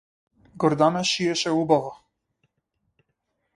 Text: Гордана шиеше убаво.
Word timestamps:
Гордана 0.61 1.01
шиеше 1.11 1.51
убаво. 1.61 1.93